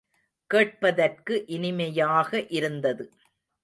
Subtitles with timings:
[0.49, 3.05] கேட்பதற்கு இனிமையாக இருந்தது.